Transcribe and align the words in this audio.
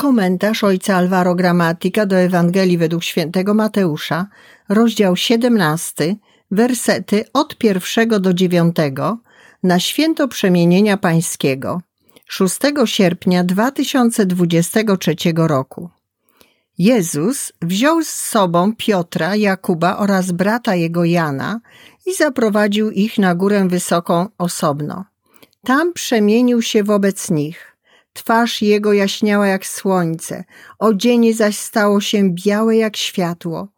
Komentarz 0.00 0.64
ojca 0.64 0.96
Alvaro 0.96 1.34
Gramatika 1.34 2.06
do 2.06 2.16
Ewangelii 2.16 2.78
według 2.78 3.04
świętego 3.04 3.54
Mateusza, 3.54 4.26
rozdział 4.68 5.16
17, 5.16 6.16
wersety 6.50 7.24
od 7.32 7.58
pierwszego 7.58 8.20
do 8.20 8.34
dziewiątego 8.34 9.18
na 9.62 9.80
święto 9.80 10.28
przemienienia 10.28 10.96
pańskiego 10.96 11.80
6 12.26 12.58
sierpnia 12.84 13.44
2023 13.44 15.14
roku. 15.36 15.90
Jezus 16.78 17.52
wziął 17.62 18.02
z 18.02 18.10
sobą 18.10 18.76
Piotra, 18.76 19.36
Jakuba 19.36 19.96
oraz 19.96 20.32
brata 20.32 20.74
jego 20.74 21.04
Jana 21.04 21.60
i 22.06 22.14
zaprowadził 22.14 22.90
ich 22.90 23.18
na 23.18 23.34
górę 23.34 23.68
wysoką 23.68 24.28
osobno. 24.38 25.04
Tam 25.64 25.92
przemienił 25.92 26.62
się 26.62 26.84
wobec 26.84 27.30
nich 27.30 27.69
Twarz 28.12 28.62
jego 28.62 28.92
jaśniała 28.92 29.46
jak 29.46 29.66
słońce, 29.66 30.44
odzienie 30.78 31.34
zaś 31.34 31.58
stało 31.58 32.00
się 32.00 32.30
białe 32.30 32.76
jak 32.76 32.96
światło. 32.96 33.68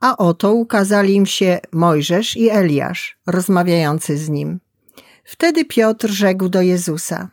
A 0.00 0.16
oto 0.16 0.52
ukazali 0.52 1.14
im 1.14 1.26
się 1.26 1.60
Mojżesz 1.72 2.36
i 2.36 2.50
Eliasz, 2.50 3.18
rozmawiający 3.26 4.18
z 4.18 4.28
nim. 4.28 4.60
Wtedy 5.24 5.64
Piotr 5.64 6.10
rzekł 6.10 6.48
do 6.48 6.62
Jezusa: 6.62 7.28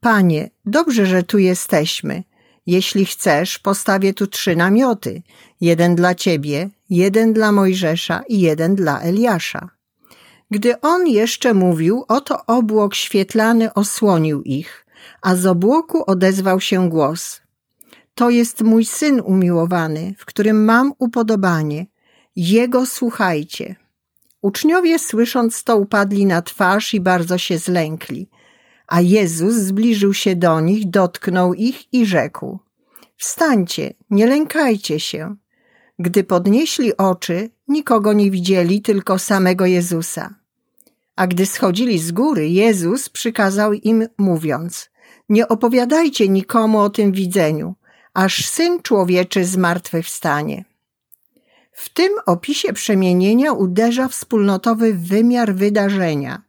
Panie, 0.00 0.50
dobrze, 0.66 1.06
że 1.06 1.22
tu 1.22 1.38
jesteśmy. 1.38 2.22
Jeśli 2.66 3.06
chcesz, 3.06 3.58
postawię 3.58 4.14
tu 4.14 4.26
trzy 4.26 4.56
namioty: 4.56 5.22
jeden 5.60 5.94
dla 5.94 6.14
ciebie, 6.14 6.70
jeden 6.90 7.32
dla 7.32 7.52
Mojżesza 7.52 8.22
i 8.28 8.40
jeden 8.40 8.74
dla 8.74 9.00
Eliasza. 9.00 9.70
Gdy 10.50 10.80
on 10.80 11.06
jeszcze 11.06 11.54
mówił, 11.54 12.04
oto 12.08 12.46
obłok 12.46 12.94
świetlany 12.94 13.74
osłonił 13.74 14.42
ich, 14.42 14.86
a 15.22 15.36
z 15.36 15.46
obłoku 15.46 16.04
odezwał 16.06 16.60
się 16.60 16.88
głos. 16.88 17.40
To 18.14 18.30
jest 18.30 18.62
mój 18.62 18.84
syn 18.84 19.20
umiłowany, 19.24 20.14
w 20.18 20.24
którym 20.24 20.64
mam 20.64 20.92
upodobanie. 20.98 21.86
Jego 22.36 22.86
słuchajcie. 22.86 23.76
Uczniowie 24.42 24.98
słysząc 24.98 25.64
to 25.64 25.76
upadli 25.76 26.26
na 26.26 26.42
twarz 26.42 26.94
i 26.94 27.00
bardzo 27.00 27.38
się 27.38 27.58
zlękli. 27.58 28.28
A 28.86 29.00
Jezus 29.00 29.54
zbliżył 29.54 30.14
się 30.14 30.36
do 30.36 30.60
nich, 30.60 30.90
dotknął 30.90 31.54
ich 31.54 31.94
i 31.94 32.06
rzekł: 32.06 32.58
Wstańcie, 33.16 33.94
nie 34.10 34.26
lękajcie 34.26 35.00
się. 35.00 35.36
Gdy 35.98 36.24
podnieśli 36.24 36.96
oczy, 36.96 37.50
nikogo 37.68 38.12
nie 38.12 38.30
widzieli, 38.30 38.82
tylko 38.82 39.18
samego 39.18 39.66
Jezusa. 39.66 40.34
A 41.18 41.26
gdy 41.26 41.46
schodzili 41.46 41.98
z 41.98 42.12
góry, 42.12 42.48
Jezus 42.48 43.08
przykazał 43.08 43.72
im, 43.72 44.06
mówiąc: 44.18 44.90
Nie 45.28 45.48
opowiadajcie 45.48 46.28
nikomu 46.28 46.78
o 46.78 46.90
tym 46.90 47.12
widzeniu, 47.12 47.74
aż 48.14 48.48
syn 48.48 48.82
człowieczy 48.82 49.44
zmartwychwstanie. 49.44 50.64
W 51.72 51.88
tym 51.88 52.12
opisie 52.26 52.72
przemienienia 52.72 53.52
uderza 53.52 54.08
wspólnotowy 54.08 54.94
wymiar 54.94 55.54
wydarzenia. 55.54 56.42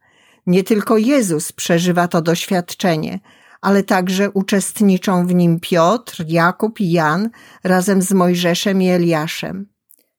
Nie 0.46 0.64
tylko 0.64 0.96
Jezus 0.96 1.52
przeżywa 1.52 2.08
to 2.08 2.22
doświadczenie, 2.22 3.20
ale 3.60 3.82
także 3.82 4.30
uczestniczą 4.30 5.26
w 5.26 5.34
nim 5.34 5.60
Piotr, 5.60 6.24
Jakub 6.28 6.80
i 6.80 6.90
Jan 6.90 7.30
razem 7.64 8.02
z 8.02 8.12
Mojżeszem 8.12 8.82
i 8.82 8.88
Eliaszem. 8.88 9.66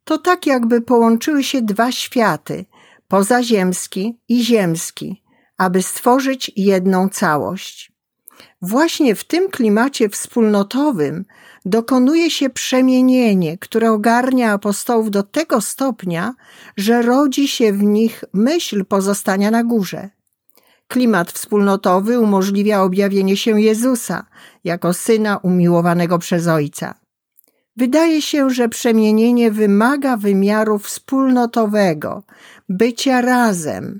To 0.03 0.17
tak 0.17 0.45
jakby 0.45 0.81
połączyły 0.81 1.43
się 1.43 1.61
dwa 1.61 1.91
światy, 1.91 2.65
pozaziemski 3.11 4.19
i 4.29 4.43
ziemski, 4.43 5.23
aby 5.57 5.81
stworzyć 5.81 6.51
jedną 6.55 7.09
całość. 7.09 7.91
Właśnie 8.61 9.15
w 9.15 9.23
tym 9.23 9.49
klimacie 9.49 10.09
wspólnotowym 10.09 11.25
dokonuje 11.65 12.31
się 12.31 12.49
przemienienie, 12.49 13.57
które 13.57 13.91
ogarnia 13.91 14.51
apostołów 14.51 15.11
do 15.11 15.23
tego 15.23 15.61
stopnia, 15.61 16.33
że 16.77 17.01
rodzi 17.01 17.47
się 17.47 17.73
w 17.73 17.83
nich 17.83 18.23
myśl 18.33 18.85
pozostania 18.85 19.51
na 19.51 19.63
górze. 19.63 20.09
Klimat 20.87 21.31
wspólnotowy 21.31 22.19
umożliwia 22.19 22.81
objawienie 22.81 23.37
się 23.37 23.61
Jezusa 23.61 24.25
jako 24.63 24.93
syna 24.93 25.37
umiłowanego 25.37 26.19
przez 26.19 26.47
Ojca. 26.47 27.00
Wydaje 27.77 28.21
się, 28.21 28.49
że 28.49 28.69
przemienienie 28.69 29.51
wymaga 29.51 30.17
wymiaru 30.17 30.79
wspólnotowego, 30.79 32.23
bycia 32.69 33.21
razem. 33.21 33.99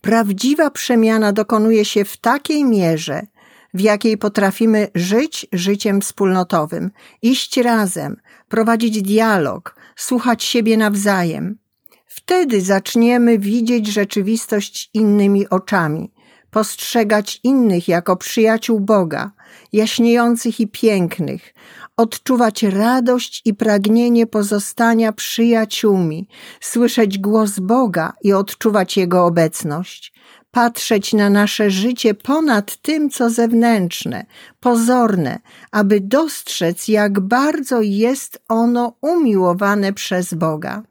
Prawdziwa 0.00 0.70
przemiana 0.70 1.32
dokonuje 1.32 1.84
się 1.84 2.04
w 2.04 2.16
takiej 2.16 2.64
mierze, 2.64 3.26
w 3.74 3.80
jakiej 3.80 4.18
potrafimy 4.18 4.88
żyć 4.94 5.46
życiem 5.52 6.00
wspólnotowym, 6.00 6.90
iść 7.22 7.56
razem, 7.56 8.16
prowadzić 8.48 9.02
dialog, 9.02 9.76
słuchać 9.96 10.44
siebie 10.44 10.76
nawzajem. 10.76 11.58
Wtedy 12.06 12.60
zaczniemy 12.60 13.38
widzieć 13.38 13.86
rzeczywistość 13.86 14.90
innymi 14.94 15.48
oczami, 15.48 16.12
postrzegać 16.56 17.40
innych 17.42 17.88
jako 17.88 18.16
przyjaciół 18.16 18.80
Boga, 18.80 19.30
jaśniejących 19.72 20.60
i 20.60 20.68
pięknych, 20.68 21.54
odczuwać 21.96 22.62
radość 22.62 23.42
i 23.44 23.54
pragnienie 23.54 24.26
pozostania 24.26 25.12
przyjaciółmi, 25.12 26.28
słyszeć 26.60 27.18
głos 27.18 27.58
Boga 27.58 28.12
i 28.22 28.32
odczuwać 28.32 28.96
Jego 28.96 29.26
obecność, 29.26 30.12
patrzeć 30.50 31.12
na 31.12 31.30
nasze 31.30 31.70
życie 31.70 32.14
ponad 32.14 32.76
tym, 32.76 33.10
co 33.10 33.30
zewnętrzne, 33.30 34.26
pozorne, 34.60 35.38
aby 35.72 36.00
dostrzec, 36.00 36.88
jak 36.88 37.20
bardzo 37.20 37.80
jest 37.80 38.42
ono 38.48 38.96
umiłowane 39.00 39.92
przez 39.92 40.34
Boga. 40.34 40.82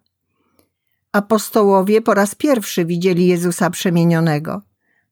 Apostołowie 1.11 2.01
po 2.01 2.13
raz 2.13 2.35
pierwszy 2.35 2.85
widzieli 2.85 3.27
Jezusa 3.27 3.69
przemienionego. 3.69 4.61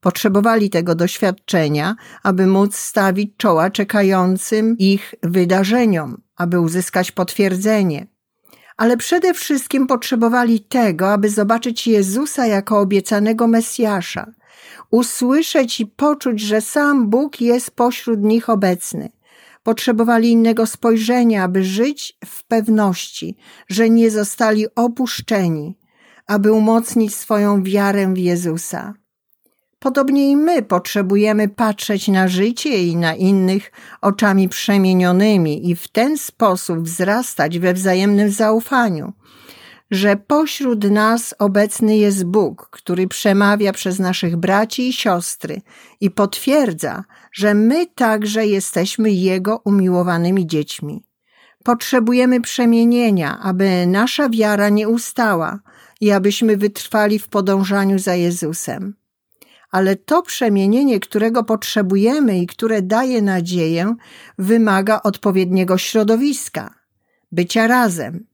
Potrzebowali 0.03 0.69
tego 0.69 0.95
doświadczenia, 0.95 1.95
aby 2.23 2.47
móc 2.47 2.75
stawić 2.75 3.37
czoła 3.37 3.69
czekającym 3.69 4.77
ich 4.77 5.15
wydarzeniom, 5.23 6.21
aby 6.35 6.59
uzyskać 6.59 7.11
potwierdzenie. 7.11 8.07
Ale 8.77 8.97
przede 8.97 9.33
wszystkim 9.33 9.87
potrzebowali 9.87 10.59
tego, 10.59 11.13
aby 11.13 11.29
zobaczyć 11.29 11.87
Jezusa 11.87 12.47
jako 12.47 12.79
obiecanego 12.79 13.47
Mesjasza, 13.47 14.31
usłyszeć 14.91 15.79
i 15.79 15.85
poczuć, 15.85 16.41
że 16.41 16.61
sam 16.61 17.09
Bóg 17.09 17.41
jest 17.41 17.71
pośród 17.71 18.19
nich 18.23 18.49
obecny. 18.49 19.09
Potrzebowali 19.63 20.31
innego 20.31 20.65
spojrzenia, 20.65 21.43
aby 21.43 21.63
żyć 21.63 22.17
w 22.25 22.43
pewności, 22.43 23.37
że 23.67 23.89
nie 23.89 24.11
zostali 24.11 24.65
opuszczeni, 24.75 25.77
aby 26.27 26.51
umocnić 26.51 27.15
swoją 27.15 27.63
wiarę 27.63 28.13
w 28.13 28.17
Jezusa. 28.17 29.02
Podobnie 29.83 30.31
i 30.31 30.37
my 30.37 30.61
potrzebujemy 30.61 31.49
patrzeć 31.49 32.07
na 32.07 32.27
życie 32.27 32.83
i 32.83 32.95
na 32.95 33.15
innych 33.15 33.71
oczami 34.01 34.49
przemienionymi 34.49 35.69
i 35.69 35.75
w 35.75 35.87
ten 35.87 36.17
sposób 36.17 36.79
wzrastać 36.79 37.59
we 37.59 37.73
wzajemnym 37.73 38.29
zaufaniu, 38.29 39.13
że 39.91 40.15
pośród 40.15 40.83
nas 40.83 41.35
obecny 41.39 41.97
jest 41.97 42.25
Bóg, 42.25 42.69
który 42.71 43.07
przemawia 43.07 43.73
przez 43.73 43.99
naszych 43.99 44.37
braci 44.37 44.89
i 44.89 44.93
siostry 44.93 45.61
i 46.01 46.11
potwierdza, 46.11 47.03
że 47.33 47.53
my 47.53 47.87
także 47.87 48.45
jesteśmy 48.45 49.11
Jego 49.11 49.61
umiłowanymi 49.65 50.47
dziećmi. 50.47 51.03
Potrzebujemy 51.63 52.41
przemienienia, 52.41 53.39
aby 53.39 53.87
nasza 53.87 54.29
wiara 54.29 54.69
nie 54.69 54.89
ustała 54.89 55.59
i 56.01 56.11
abyśmy 56.11 56.57
wytrwali 56.57 57.19
w 57.19 57.27
podążaniu 57.27 57.99
za 57.99 58.15
Jezusem 58.15 59.02
ale 59.73 59.95
to 59.95 60.21
przemienienie, 60.21 60.99
którego 60.99 61.43
potrzebujemy 61.43 62.39
i 62.39 62.47
które 62.47 62.81
daje 62.81 63.21
nadzieję, 63.21 63.95
wymaga 64.37 65.01
odpowiedniego 65.03 65.77
środowiska, 65.77 66.73
bycia 67.31 67.67
razem. 67.67 68.27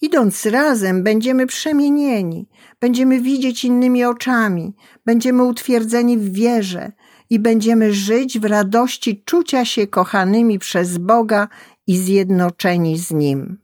Idąc 0.00 0.46
razem, 0.46 1.02
będziemy 1.02 1.46
przemienieni, 1.46 2.48
będziemy 2.80 3.20
widzieć 3.20 3.64
innymi 3.64 4.04
oczami, 4.04 4.74
będziemy 5.04 5.42
utwierdzeni 5.42 6.18
w 6.18 6.32
wierze 6.32 6.92
i 7.30 7.38
będziemy 7.38 7.92
żyć 7.92 8.38
w 8.38 8.44
radości 8.44 9.22
czucia 9.24 9.64
się 9.64 9.86
kochanymi 9.86 10.58
przez 10.58 10.98
Boga 10.98 11.48
i 11.86 11.98
zjednoczeni 11.98 12.98
z 12.98 13.10
Nim. 13.10 13.63